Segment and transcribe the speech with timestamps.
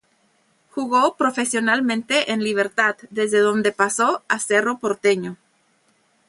[0.71, 5.37] Jugó profesionalmente en Libertad desde dónde pasó a Cerro Porteño.